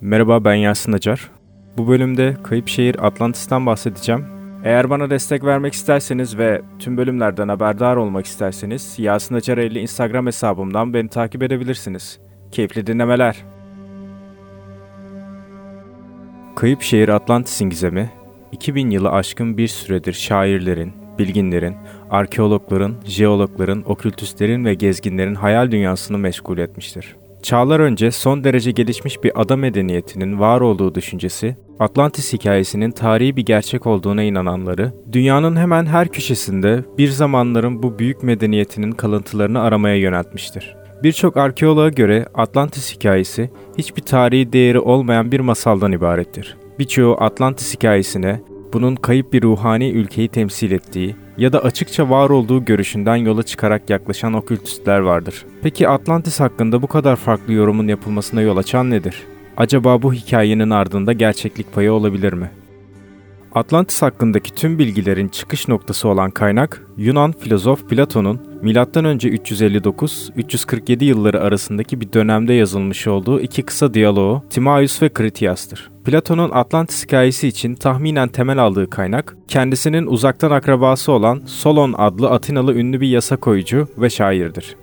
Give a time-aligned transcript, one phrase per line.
[0.00, 1.30] Merhaba ben Yasin Acar.
[1.78, 4.24] Bu bölümde Kayıp Şehir Atlantis'ten bahsedeceğim.
[4.64, 10.26] Eğer bana destek vermek isterseniz ve tüm bölümlerden haberdar olmak isterseniz Yasin Acar 50 Instagram
[10.26, 12.18] hesabımdan beni takip edebilirsiniz.
[12.52, 13.44] Keyifli dinlemeler.
[16.56, 18.10] Kayıp Şehir Atlantis'in gizemi,
[18.52, 21.76] 2000 yılı aşkın bir süredir şairlerin, bilginlerin,
[22.10, 27.16] arkeologların, jeologların, okültüstlerin ve gezginlerin hayal dünyasını meşgul etmiştir.
[27.46, 33.44] Çağlar önce son derece gelişmiş bir ada medeniyetinin var olduğu düşüncesi, Atlantis hikayesinin tarihi bir
[33.44, 40.76] gerçek olduğuna inananları, dünyanın hemen her köşesinde bir zamanların bu büyük medeniyetinin kalıntılarını aramaya yöneltmiştir.
[41.02, 46.56] Birçok arkeoloğa göre Atlantis hikayesi hiçbir tarihi değeri olmayan bir masaldan ibarettir.
[46.78, 48.40] Birçoğu Atlantis hikayesine
[48.72, 53.90] bunun kayıp bir ruhani ülkeyi temsil ettiği ya da açıkça var olduğu görüşünden yola çıkarak
[53.90, 55.44] yaklaşan okültistler vardır.
[55.62, 59.22] Peki Atlantis hakkında bu kadar farklı yorumun yapılmasına yol açan nedir?
[59.56, 62.50] Acaba bu hikayenin ardında gerçeklik payı olabilir mi?
[63.54, 68.72] Atlantis hakkındaki tüm bilgilerin çıkış noktası olan kaynak Yunan filozof Platon'un M.Ö.
[68.72, 75.95] 359-347 yılları arasındaki bir dönemde yazılmış olduğu iki kısa diyaloğu Timaeus ve Critias'tır.
[76.06, 82.74] Platon'un Atlantis hikayesi için tahminen temel aldığı kaynak, kendisinin uzaktan akrabası olan Solon adlı Atinalı
[82.74, 84.76] ünlü bir yasa koyucu ve şairdir.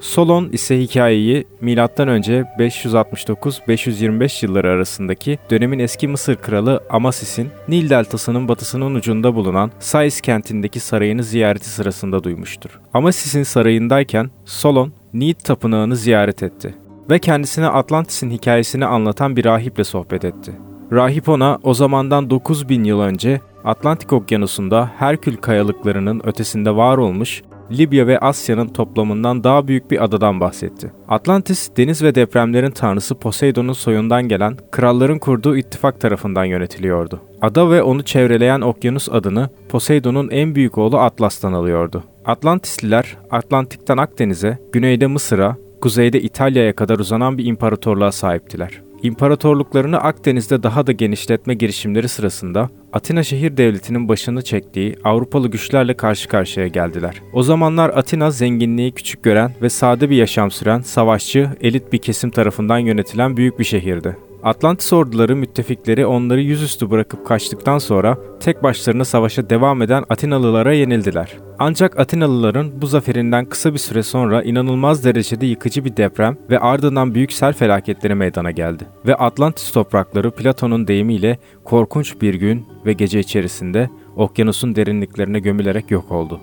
[0.00, 1.76] Solon ise hikayeyi M.Ö.
[1.76, 10.80] 569-525 yılları arasındaki dönemin eski Mısır kralı Amasis'in Nil deltasının batısının ucunda bulunan Sais kentindeki
[10.80, 12.70] sarayını ziyareti sırasında duymuştur.
[12.94, 16.74] Amasis'in sarayındayken Solon Nid tapınağını ziyaret etti
[17.10, 20.52] ve kendisine Atlantis'in hikayesini anlatan bir rahiple sohbet etti.
[20.92, 28.06] Rahip ona o zamandan 9000 yıl önce Atlantik Okyanusu'nda Herkül kayalıklarının ötesinde var olmuş Libya
[28.06, 30.92] ve Asya'nın toplamından daha büyük bir adadan bahsetti.
[31.08, 37.20] Atlantis, deniz ve depremlerin tanrısı Poseidon'un soyundan gelen kralların kurduğu ittifak tarafından yönetiliyordu.
[37.42, 42.04] Ada ve onu çevreleyen okyanus adını Poseidon'un en büyük oğlu Atlas'tan alıyordu.
[42.24, 48.89] Atlantisliler Atlantik'ten Akdeniz'e, güneyde Mısır'a, kuzeyde İtalya'ya kadar uzanan bir imparatorluğa sahiptiler.
[49.02, 56.28] İmparatorluklarını Akdeniz'de daha da genişletme girişimleri sırasında Atina şehir devletinin başını çektiği Avrupalı güçlerle karşı
[56.28, 57.22] karşıya geldiler.
[57.32, 62.30] O zamanlar Atina zenginliği küçük gören ve sade bir yaşam süren, savaşçı, elit bir kesim
[62.30, 64.16] tarafından yönetilen büyük bir şehirdi.
[64.42, 71.36] Atlantis orduları müttefikleri onları yüzüstü bırakıp kaçtıktan sonra tek başlarına savaşa devam eden Atinalılara yenildiler.
[71.58, 77.14] Ancak Atinalıların bu zaferinden kısa bir süre sonra inanılmaz derecede yıkıcı bir deprem ve ardından
[77.14, 78.84] büyük sel felaketleri meydana geldi.
[79.06, 86.12] Ve Atlantis toprakları Platon'un deyimiyle korkunç bir gün ve gece içerisinde okyanusun derinliklerine gömülerek yok
[86.12, 86.40] oldu.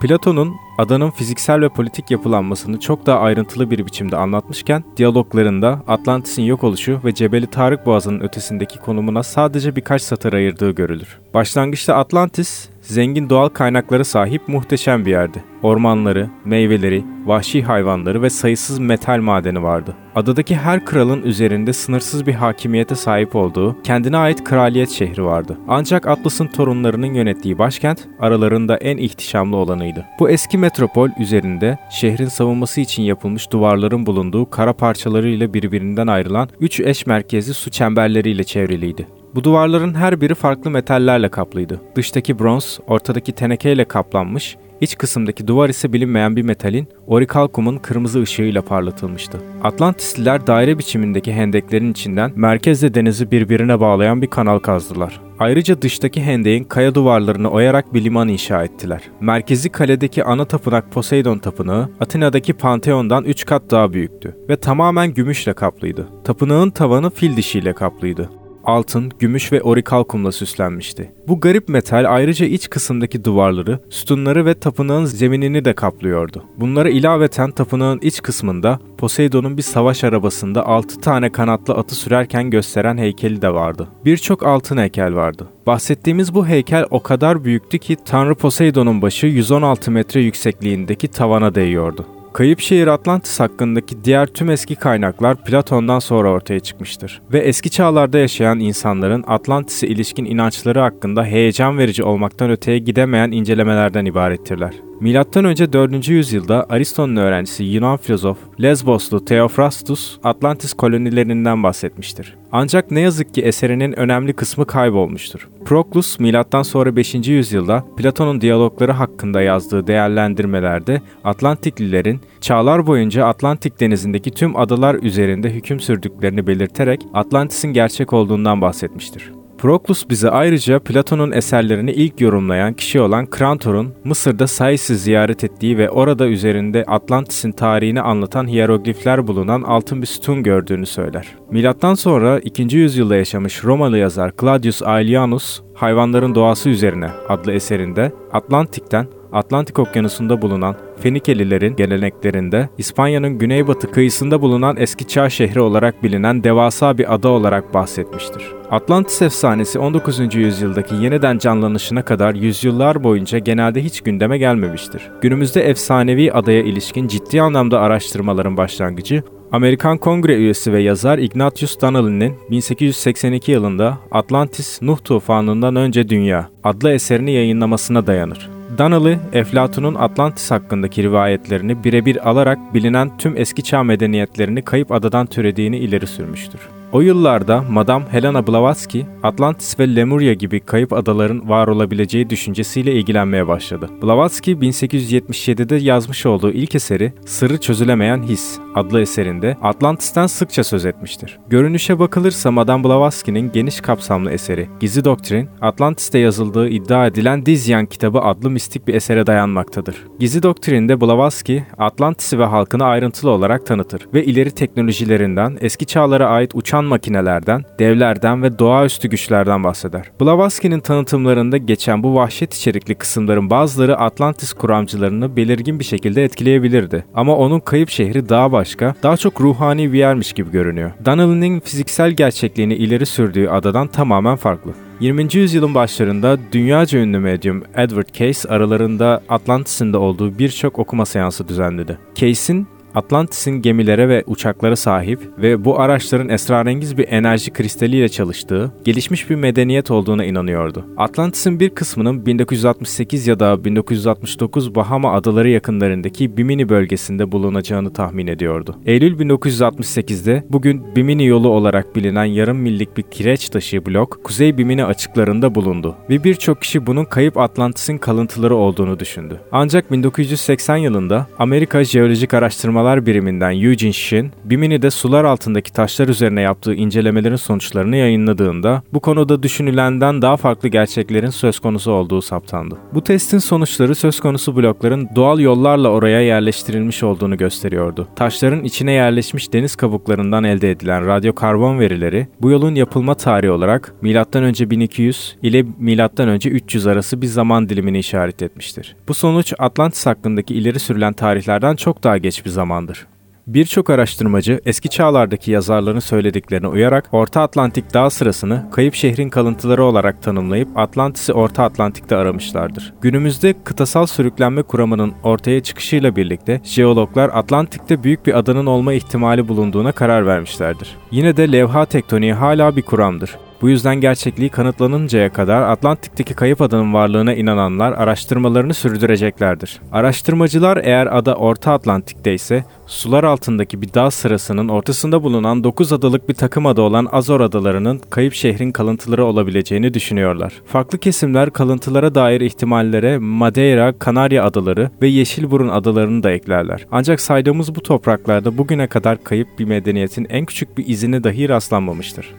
[0.00, 6.64] Platon'un adanın fiziksel ve politik yapılanmasını çok daha ayrıntılı bir biçimde anlatmışken, diyaloglarında Atlantis'in yok
[6.64, 11.18] oluşu ve Cebeli Tarık Boğazı'nın ötesindeki konumuna sadece birkaç satır ayırdığı görülür.
[11.34, 15.44] Başlangıçta Atlantis, zengin doğal kaynaklara sahip muhteşem bir yerdi.
[15.62, 19.96] Ormanları, meyveleri, vahşi hayvanları ve sayısız metal madeni vardı.
[20.14, 25.58] Adadaki her kralın üzerinde sınırsız bir hakimiyete sahip olduğu kendine ait kraliyet şehri vardı.
[25.68, 30.06] Ancak Atlas'ın torunlarının yönettiği başkent aralarında en ihtişamlı olanıydı.
[30.18, 36.80] Bu eski metropol üzerinde şehrin savunması için yapılmış duvarların bulunduğu kara parçalarıyla birbirinden ayrılan üç
[36.80, 39.19] eş merkezli su çemberleriyle çevriliydi.
[39.34, 41.80] Bu duvarların her biri farklı metallerle kaplıydı.
[41.96, 48.62] Dıştaki bronz, ortadaki tenekeyle kaplanmış, iç kısımdaki duvar ise bilinmeyen bir metalin orikalkumun kırmızı ışığıyla
[48.62, 49.38] parlatılmıştı.
[49.62, 55.20] Atlantisliler daire biçimindeki hendeklerin içinden merkezle denizi birbirine bağlayan bir kanal kazdılar.
[55.38, 59.02] Ayrıca dıştaki hendeğin kaya duvarlarını oyarak bir liman inşa ettiler.
[59.20, 65.52] Merkezi kaledeki ana tapınak Poseidon Tapınağı, Atina'daki Pantheon'dan 3 kat daha büyüktü ve tamamen gümüşle
[65.52, 66.08] kaplıydı.
[66.24, 68.39] Tapınağın tavanı fil dişiyle kaplıydı
[68.70, 71.12] altın, gümüş ve orikalkumla süslenmişti.
[71.28, 76.44] Bu garip metal ayrıca iç kısımdaki duvarları, sütunları ve tapınağın zeminini de kaplıyordu.
[76.56, 82.98] Bunlara ilaveten tapınağın iç kısmında Poseidon'un bir savaş arabasında 6 tane kanatlı atı sürerken gösteren
[82.98, 83.88] heykeli de vardı.
[84.04, 85.46] Birçok altın heykel vardı.
[85.66, 92.06] Bahsettiğimiz bu heykel o kadar büyüktü ki Tanrı Poseidon'un başı 116 metre yüksekliğindeki tavana değiyordu.
[92.32, 98.18] Kayıp şehir Atlantis hakkındaki diğer tüm eski kaynaklar Platon'dan sonra ortaya çıkmıştır ve eski çağlarda
[98.18, 104.89] yaşayan insanların Atlantis'e ilişkin inançları hakkında heyecan verici olmaktan öteye gidemeyen incelemelerden ibarettirler.
[105.00, 105.72] M.Ö.
[105.72, 106.08] 4.
[106.08, 112.36] yüzyılda Aristo'nun öğrencisi Yunan filozof Lesboslu Theophrastus Atlantis kolonilerinden bahsetmiştir.
[112.52, 115.48] Ancak ne yazık ki eserinin önemli kısmı kaybolmuştur.
[115.64, 117.14] Proklus milattan sonra 5.
[117.14, 125.80] yüzyılda Platon'un diyalogları hakkında yazdığı değerlendirmelerde Atlantiklilerin çağlar boyunca Atlantik denizindeki tüm adalar üzerinde hüküm
[125.80, 129.39] sürdüklerini belirterek Atlantis'in gerçek olduğundan bahsetmiştir.
[129.60, 135.90] Proklus bize ayrıca Platon'un eserlerini ilk yorumlayan kişi olan Krantor'un Mısır'da Sais'i ziyaret ettiği ve
[135.90, 141.26] orada üzerinde Atlantis'in tarihini anlatan hieroglifler bulunan altın bir sütun gördüğünü söyler.
[141.50, 142.76] Milattan sonra 2.
[142.76, 150.76] yüzyılda yaşamış Romalı yazar Claudius Aelianus, Hayvanların Doğası Üzerine adlı eserinde Atlantik'ten Atlantik Okyanusu'nda bulunan
[151.00, 157.74] Fenikelilerin geleneklerinde İspanya'nın güneybatı kıyısında bulunan eski çağ şehri olarak bilinen devasa bir ada olarak
[157.74, 158.59] bahsetmiştir.
[158.70, 160.34] Atlantis efsanesi 19.
[160.34, 165.02] yüzyıldaki yeniden canlanışına kadar yüzyıllar boyunca genelde hiç gündeme gelmemiştir.
[165.20, 169.22] Günümüzde efsanevi adaya ilişkin ciddi anlamda araştırmaların başlangıcı
[169.52, 176.92] Amerikan Kongre üyesi ve yazar Ignatius Donnelly'nin 1882 yılında Atlantis Nuh Tufanı'ndan önce Dünya adlı
[176.92, 178.50] eserini yayınlamasına dayanır.
[178.78, 185.78] Donnelly, Eflatun'un Atlantis hakkındaki rivayetlerini birebir alarak bilinen tüm eski çağ medeniyetlerini kayıp adadan türediğini
[185.78, 186.60] ileri sürmüştür.
[186.92, 193.48] O yıllarda Madame Helena Blavatsky, Atlantis ve Lemuria gibi kayıp adaların var olabileceği düşüncesiyle ilgilenmeye
[193.48, 193.90] başladı.
[194.02, 201.38] Blavatsky 1877'de yazmış olduğu ilk eseri Sırrı Çözülemeyen His adlı eserinde Atlantis'ten sıkça söz etmiştir.
[201.48, 208.20] Görünüşe bakılırsa Madame Blavatsky'nin geniş kapsamlı eseri Gizli Doktrin, Atlantis'te yazıldığı iddia edilen Dizyan kitabı
[208.20, 210.06] adlı mistik bir esere dayanmaktadır.
[210.18, 216.54] Gizli Doktrin'de Blavatsky, Atlantis'i ve halkını ayrıntılı olarak tanıtır ve ileri teknolojilerinden, eski çağlara ait
[216.54, 220.10] uçan uçan makinelerden, devlerden ve doğaüstü güçlerden bahseder.
[220.20, 227.04] Blavatsky'nin tanıtımlarında geçen bu vahşet içerikli kısımların bazıları Atlantis kuramcılarını belirgin bir şekilde etkileyebilirdi.
[227.14, 230.90] Ama onun kayıp şehri daha başka, daha çok ruhani bir yermiş gibi görünüyor.
[231.04, 234.72] Donnelly'nin fiziksel gerçekliğini ileri sürdüğü adadan tamamen farklı.
[235.00, 235.28] 20.
[235.32, 241.98] yüzyılın başlarında dünyaca ünlü medyum Edward Case aralarında Atlantis'in de olduğu birçok okuma seansı düzenledi.
[242.14, 249.30] Case'in Atlantis'in gemilere ve uçaklara sahip ve bu araçların esrarengiz bir enerji kristaliyle çalıştığı, gelişmiş
[249.30, 250.86] bir medeniyet olduğuna inanıyordu.
[250.96, 258.76] Atlantis'in bir kısmının 1968 ya da 1969 Bahama adaları yakınlarındaki Bimini bölgesinde bulunacağını tahmin ediyordu.
[258.86, 264.84] Eylül 1968'de bugün Bimini yolu olarak bilinen yarım millik bir kireç taşı blok Kuzey Bimini
[264.84, 269.40] açıklarında bulundu ve birçok kişi bunun kayıp Atlantis'in kalıntıları olduğunu düşündü.
[269.52, 276.40] Ancak 1980 yılında Amerika Jeolojik Araştırma Araştırmalar Biriminden Eugene Shin, Bimini'de sular altındaki taşlar üzerine
[276.40, 282.76] yaptığı incelemelerin sonuçlarını yayınladığında bu konuda düşünülenden daha farklı gerçeklerin söz konusu olduğu saptandı.
[282.94, 288.08] Bu testin sonuçları söz konusu blokların doğal yollarla oraya yerleştirilmiş olduğunu gösteriyordu.
[288.16, 294.70] Taşların içine yerleşmiş deniz kabuklarından elde edilen radyokarbon verileri bu yolun yapılma tarihi olarak M.Ö.
[294.70, 296.36] 1200 ile M.Ö.
[296.50, 298.96] 300 arası bir zaman dilimini işaret etmiştir.
[299.08, 303.06] Bu sonuç Atlantis hakkındaki ileri sürülen tarihlerden çok daha geç bir zaman zamandır.
[303.46, 310.22] Birçok araştırmacı eski çağlardaki yazarların söylediklerine uyarak Orta Atlantik dağ sırasını kayıp şehrin kalıntıları olarak
[310.22, 312.92] tanımlayıp Atlantis'i Orta Atlantik'te aramışlardır.
[313.00, 319.92] Günümüzde kıtasal sürüklenme kuramının ortaya çıkışıyla birlikte jeologlar Atlantik'te büyük bir adanın olma ihtimali bulunduğuna
[319.92, 320.96] karar vermişlerdir.
[321.10, 323.38] Yine de levha tektoniği hala bir kuramdır.
[323.60, 329.80] Bu yüzden gerçekliği kanıtlanıncaya kadar Atlantik'teki kayıp adanın varlığına inananlar araştırmalarını sürdüreceklerdir.
[329.92, 336.28] Araştırmacılar eğer ada Orta Atlantik'te ise sular altındaki bir dağ sırasının ortasında bulunan 9 adalık
[336.28, 340.52] bir takım ada olan Azor adalarının kayıp şehrin kalıntıları olabileceğini düşünüyorlar.
[340.66, 346.86] Farklı kesimler kalıntılara dair ihtimallere Madeira, Kanarya adaları ve Yeşilburun adalarını da eklerler.
[346.92, 352.34] Ancak saydığımız bu topraklarda bugüne kadar kayıp bir medeniyetin en küçük bir izine dahi rastlanmamıştır.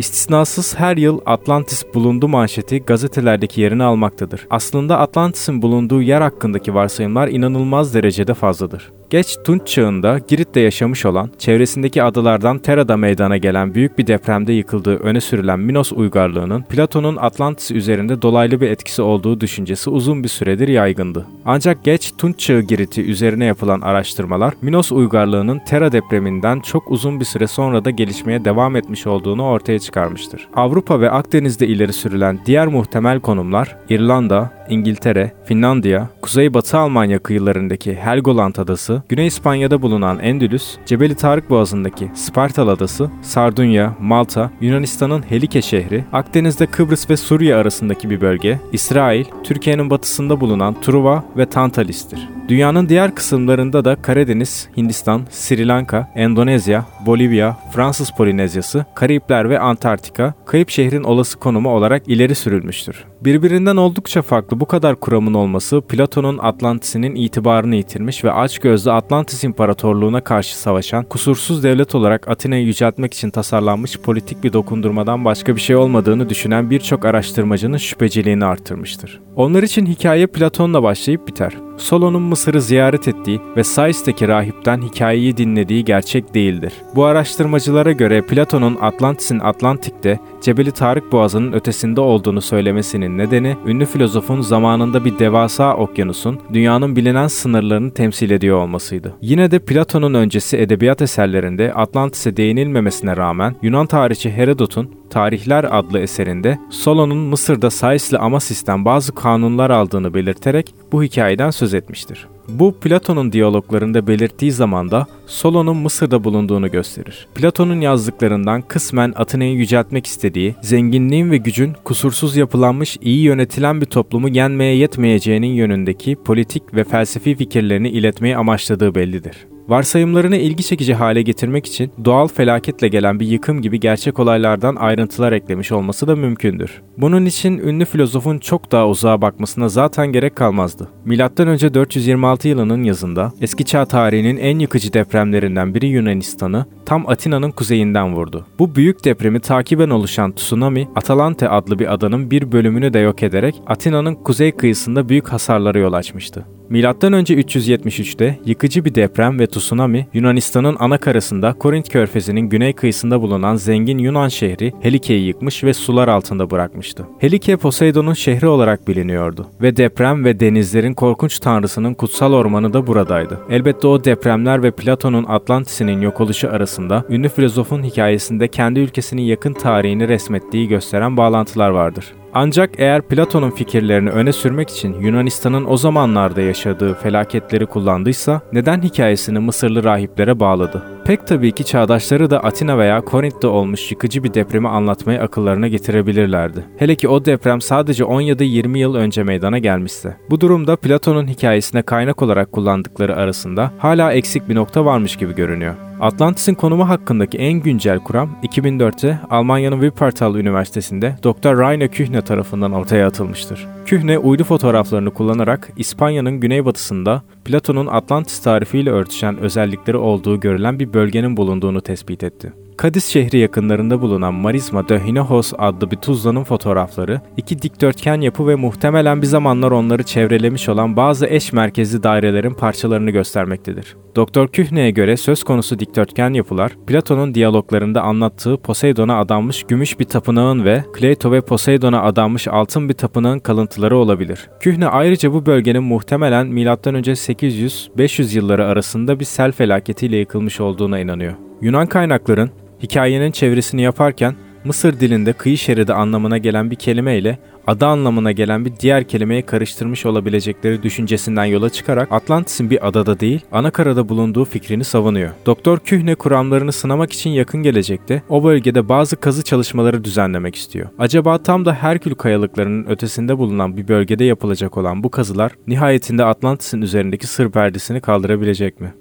[0.00, 4.46] İstisnasız her yıl Atlantis bulundu manşeti gazetelerdeki yerini almaktadır.
[4.50, 8.92] Aslında Atlantis'in bulunduğu yer hakkındaki varsayımlar inanılmaz derecede fazladır.
[9.10, 14.96] Geç Tunç çağında Girit'te yaşamış olan, çevresindeki adalardan Tera'da meydana gelen büyük bir depremde yıkıldığı
[14.96, 20.68] öne sürülen Minos uygarlığının Platon'un Atlantis üzerinde dolaylı bir etkisi olduğu düşüncesi uzun bir süredir
[20.68, 21.26] yaygındı.
[21.44, 27.24] Ancak geç Tunç çağı Girit'i üzerine yapılan araştırmalar Minos uygarlığının Tera depreminden çok uzun bir
[27.24, 30.48] süre sonra da gelişmeye devam etmiş olduğunu ortaya çıkarmıştır.
[30.54, 38.56] Avrupa ve Akdeniz'de ileri sürülen diğer muhtemel konumlar İrlanda, İngiltere, Finlandiya, Kuzeybatı Almanya kıyılarındaki Helgoland
[38.56, 46.04] Adası, Güney İspanya'da bulunan Endülüs, Cebeli Tarık Boğazı'ndaki Spartal Adası, Sardunya, Malta, Yunanistan'ın Helike şehri,
[46.12, 52.39] Akdeniz'de Kıbrıs ve Suriye arasındaki bir bölge, İsrail, Türkiye'nin batısında bulunan Truva ve Tantalis'tir.
[52.50, 60.34] Dünyanın diğer kısımlarında da Karadeniz, Hindistan, Sri Lanka, Endonezya, Bolivya, Fransız Polinezyası, Karayipler ve Antarktika,
[60.46, 63.04] kayıp şehrin olası konumu olarak ileri sürülmüştür.
[63.20, 70.20] Birbirinden oldukça farklı bu kadar kuramın olması Platon'un Atlantis'inin itibarını yitirmiş ve açgözlü Atlantis İmparatorluğu'na
[70.20, 75.76] karşı savaşan kusursuz devlet olarak Atina'yı yüceltmek için tasarlanmış politik bir dokundurmadan başka bir şey
[75.76, 79.20] olmadığını düşünen birçok araştırmacının şüpheciliğini artırmıştır.
[79.36, 81.69] Onlar için hikaye Platon'la başlayıp biter.
[81.80, 86.72] Solon'un Mısır'ı ziyaret ettiği ve Sais'teki rahipten hikayeyi dinlediği gerçek değildir.
[86.94, 94.40] Bu araştırmacılara göre Platon'un Atlantis'in Atlantik'te Cebeli Tarık Boğazı'nın ötesinde olduğunu söylemesinin nedeni ünlü filozofun
[94.40, 99.14] zamanında bir devasa okyanusun dünyanın bilinen sınırlarını temsil ediyor olmasıydı.
[99.20, 106.58] Yine de Platon'un öncesi edebiyat eserlerinde Atlantis'e değinilmemesine rağmen Yunan tarihçi Herodot'un Tarihler adlı eserinde
[106.70, 112.26] Solon'un Mısır'da Sais'le Amasis'ten bazı kanunlar aldığını belirterek bu hikayeden söz etmiştir.
[112.48, 117.28] Bu Platon'un diyaloglarında belirttiği zamanda Solon'un Mısır'da bulunduğunu gösterir.
[117.34, 124.28] Platon'un yazdıklarından kısmen Atina'yı yüceltmek istediği, zenginliğin ve gücün kusursuz yapılanmış, iyi yönetilen bir toplumu
[124.28, 129.36] yenmeye yetmeyeceğinin yönündeki politik ve felsefi fikirlerini iletmeyi amaçladığı bellidir.
[129.68, 135.32] Varsayımlarını ilgi çekici hale getirmek için doğal felaketle gelen bir yıkım gibi gerçek olaylardan ayrıntılar
[135.32, 136.82] eklemiş olması da mümkündür.
[136.98, 140.88] Bunun için ünlü filozofun çok daha uzağa bakmasına zaten gerek kalmazdı.
[141.04, 147.50] Milattan önce 426 yılının yazında eski çağ tarihinin en yıkıcı depremlerinden biri Yunanistan'ı tam Atina'nın
[147.50, 148.46] kuzeyinden vurdu.
[148.58, 153.54] Bu büyük depremi takiben oluşan tsunami, Atalante adlı bir adanın bir bölümünü de yok ederek
[153.66, 156.46] Atina'nın kuzey kıyısında büyük hasarlara yol açmıştı.
[156.70, 163.56] Önce 373'te yıkıcı bir deprem ve tsunami Yunanistan'ın ana karasında Korint körfezinin güney kıyısında bulunan
[163.56, 167.06] zengin Yunan şehri Helike'yi yıkmış ve sular altında bırakmıştı.
[167.18, 173.40] Helike Poseidon'un şehri olarak biliniyordu ve deprem ve denizlerin korkunç tanrısının kutsal ormanı da buradaydı.
[173.50, 179.52] Elbette o depremler ve Platon'un Atlantis'inin yok oluşu arasında ünlü filozofun hikayesinde kendi ülkesinin yakın
[179.52, 182.14] tarihini resmettiği gösteren bağlantılar vardır.
[182.34, 189.38] Ancak eğer Platon'un fikirlerini öne sürmek için Yunanistan'ın o zamanlarda yaşadığı felaketleri kullandıysa neden hikayesini
[189.38, 190.82] Mısırlı rahiplere bağladı?
[191.10, 196.64] Pek tabii ki çağdaşları da Atina veya Korint'te olmuş yıkıcı bir depremi anlatmayı akıllarına getirebilirlerdi.
[196.76, 200.16] Hele ki o deprem sadece 10 ya da 20 yıl önce meydana gelmişse.
[200.30, 205.74] Bu durumda Platon'un hikayesine kaynak olarak kullandıkları arasında hala eksik bir nokta varmış gibi görünüyor.
[206.00, 211.58] Atlantis'in konumu hakkındaki en güncel kuram 2004'te Almanya'nın Wuppertal Üniversitesi'nde Dr.
[211.58, 213.66] Rainer Kühne tarafından ortaya atılmıştır.
[213.86, 221.36] Kühne uydu fotoğraflarını kullanarak İspanya'nın güneybatısında Platon'un Atlantis tarifiyle örtüşen özellikleri olduğu görülen bir bölgenin
[221.36, 222.52] bulunduğunu tespit etti.
[222.82, 228.54] Cadiz şehri yakınlarında bulunan Marisma de Hinojos adlı bir tuzlanın fotoğrafları, iki dikdörtgen yapı ve
[228.54, 233.96] muhtemelen bir zamanlar onları çevrelemiş olan bazı eş merkezli dairelerin parçalarını göstermektedir.
[234.16, 240.64] Doktor Kühne'ye göre söz konusu dikdörtgen yapılar, Platon'un diyaloglarında anlattığı Poseidon'a adanmış gümüş bir tapınağın
[240.64, 244.48] ve Kleito ve Poseidon'a adanmış altın bir tapınağın kalıntıları olabilir.
[244.60, 246.64] Kühne ayrıca bu bölgenin muhtemelen M.Ö.
[246.64, 251.34] 800-500 yılları arasında bir sel felaketiyle yıkılmış olduğuna inanıyor.
[251.62, 252.50] Yunan kaynakların
[252.82, 254.34] hikayenin çevresini yaparken
[254.64, 259.42] Mısır dilinde kıyı şeridi anlamına gelen bir kelime ile ada anlamına gelen bir diğer kelimeyi
[259.42, 265.30] karıştırmış olabilecekleri düşüncesinden yola çıkarak Atlantis'in bir adada değil, ana karada bulunduğu fikrini savunuyor.
[265.46, 270.88] Doktor Kühne kuramlarını sınamak için yakın gelecekte o bölgede bazı kazı çalışmaları düzenlemek istiyor.
[270.98, 276.82] Acaba tam da Herkül kayalıklarının ötesinde bulunan bir bölgede yapılacak olan bu kazılar nihayetinde Atlantis'in
[276.82, 278.94] üzerindeki sır perdesini kaldırabilecek mi?